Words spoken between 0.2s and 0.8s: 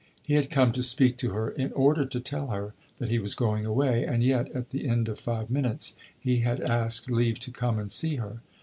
He had come